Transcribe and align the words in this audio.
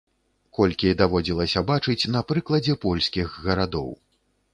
Колькі 0.59 0.93
даводзілася 1.01 1.61
бачыць 1.71 2.09
на 2.15 2.21
прыкладзе 2.31 2.77
польскіх 2.87 3.37
гарадоў. 3.49 3.93